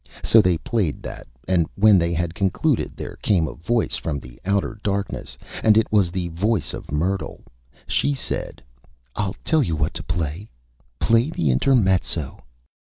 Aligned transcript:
So 0.23 0.41
they 0.41 0.57
played 0.57 1.03
that, 1.03 1.27
and 1.47 1.67
when 1.75 1.99
they 1.99 2.11
had 2.11 2.33
Concluded 2.33 2.93
there 2.97 3.17
came 3.17 3.47
a 3.47 3.53
Voice 3.53 3.97
from 3.97 4.19
the 4.19 4.39
Outer 4.45 4.79
Darkness, 4.81 5.37
and 5.61 5.77
it 5.77 5.91
was 5.91 6.09
the 6.09 6.29
Voice 6.29 6.73
of 6.73 6.91
Myrtle. 6.91 7.43
She 7.85 8.15
said: 8.15 8.63
"I'll 9.15 9.35
tell 9.43 9.61
you 9.61 9.75
what 9.75 9.93
to 9.93 10.01
Play; 10.01 10.49
play 10.97 11.29
the 11.29 11.51
Intermezzo." 11.51 12.41